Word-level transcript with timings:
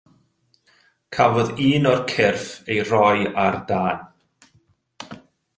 Cafodd 1.17 1.61
un 1.67 1.85
o'r 1.91 2.01
cyrff 2.13 2.49
ei 2.77 2.83
roi 2.93 3.29
ar 3.45 3.61
dân. 3.73 5.21